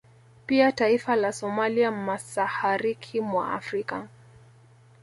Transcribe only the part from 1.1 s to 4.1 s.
la Somalia masahariki mwa Afrika